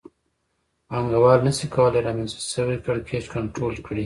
پانګوال 0.87 1.39
نشي 1.47 1.67
کولای 1.75 2.01
رامنځته 2.07 2.43
شوی 2.53 2.77
کړکېچ 2.85 3.25
کنټرول 3.35 3.73
کړي 3.85 3.99